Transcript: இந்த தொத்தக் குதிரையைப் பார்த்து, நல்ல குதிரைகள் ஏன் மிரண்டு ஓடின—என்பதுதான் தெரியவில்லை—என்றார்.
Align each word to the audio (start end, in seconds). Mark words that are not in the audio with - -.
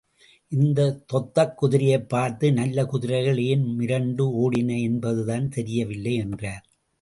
இந்த 0.51 0.79
தொத்தக் 1.13 1.53
குதிரையைப் 1.61 2.09
பார்த்து, 2.09 2.53
நல்ல 2.53 2.85
குதிரைகள் 2.85 3.37
ஏன் 3.43 3.65
மிரண்டு 3.79 4.21
ஓடின—என்பதுதான் 4.41 5.47
தெரியவில்லை—என்றார். 5.49 6.65